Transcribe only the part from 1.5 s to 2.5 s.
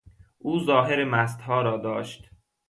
را داشت.